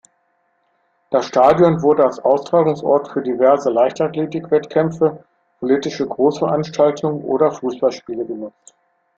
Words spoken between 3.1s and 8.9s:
für diverse Leichtathletik-Wettkämpfe, politische Großveranstaltungen oder Fußballspiele genutzt.